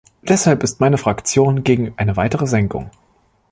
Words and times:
Deshalb 0.23 0.63
ist 0.63 0.79
meine 0.79 0.97
Fraktion 0.97 1.63
gegen 1.63 1.93
eine 1.95 2.17
weitere 2.17 2.47
Senkung. 2.47 2.89